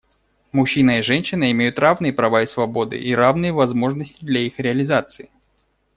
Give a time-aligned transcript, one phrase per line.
[0.51, 5.29] Мужчина и женщина имеют равные права и свободы и равные возможности для их реализации.